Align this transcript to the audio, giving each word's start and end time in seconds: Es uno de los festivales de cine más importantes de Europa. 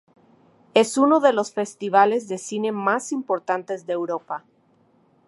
Es 0.73 0.97
uno 0.97 1.19
de 1.19 1.31
los 1.31 1.53
festivales 1.53 2.27
de 2.27 2.39
cine 2.39 2.71
más 2.71 3.11
importantes 3.11 3.85
de 3.85 3.93
Europa. 3.93 4.43